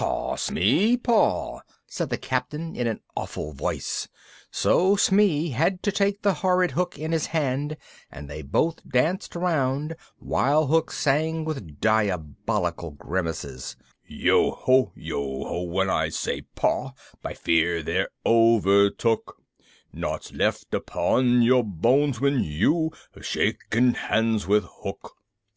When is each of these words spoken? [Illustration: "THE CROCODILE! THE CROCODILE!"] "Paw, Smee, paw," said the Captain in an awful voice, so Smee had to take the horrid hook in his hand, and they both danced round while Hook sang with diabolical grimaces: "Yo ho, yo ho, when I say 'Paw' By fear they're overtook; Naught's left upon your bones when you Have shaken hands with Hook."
[Illustration: 0.00 0.54
"THE 0.54 0.60
CROCODILE! 0.60 0.60
THE 0.60 0.60
CROCODILE!"] 0.68 0.68
"Paw, 0.68 0.86
Smee, 0.86 0.96
paw," 0.96 1.60
said 1.88 2.10
the 2.10 2.16
Captain 2.16 2.76
in 2.76 2.86
an 2.86 3.00
awful 3.16 3.52
voice, 3.52 4.08
so 4.52 4.94
Smee 4.94 5.48
had 5.48 5.82
to 5.82 5.90
take 5.90 6.22
the 6.22 6.34
horrid 6.34 6.70
hook 6.70 6.96
in 6.96 7.10
his 7.10 7.26
hand, 7.26 7.76
and 8.08 8.30
they 8.30 8.40
both 8.42 8.88
danced 8.88 9.34
round 9.34 9.96
while 10.20 10.68
Hook 10.68 10.92
sang 10.92 11.44
with 11.44 11.80
diabolical 11.80 12.92
grimaces: 12.92 13.74
"Yo 14.06 14.52
ho, 14.52 14.92
yo 14.94 15.42
ho, 15.48 15.62
when 15.62 15.90
I 15.90 16.10
say 16.10 16.42
'Paw' 16.42 16.92
By 17.20 17.34
fear 17.34 17.82
they're 17.82 18.10
overtook; 18.24 19.42
Naught's 19.92 20.32
left 20.32 20.72
upon 20.72 21.42
your 21.42 21.64
bones 21.64 22.20
when 22.20 22.44
you 22.44 22.92
Have 23.14 23.26
shaken 23.26 23.94
hands 23.94 24.46
with 24.46 24.64
Hook." 24.84 25.16